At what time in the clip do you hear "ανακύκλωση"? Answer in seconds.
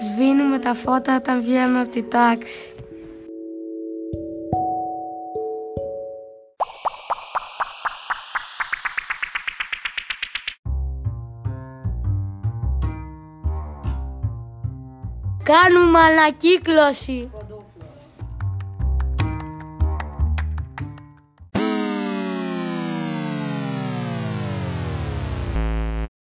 15.98-17.30